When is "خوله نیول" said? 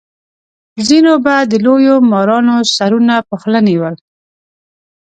3.41-3.95